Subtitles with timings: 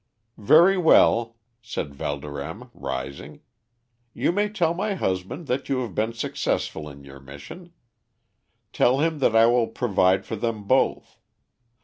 [0.39, 3.41] "Very well," said Valdorême, rising.
[4.15, 7.71] "You may tell my husband that you have been successful in your mission.
[8.73, 11.19] Tell him that I will provide for them both.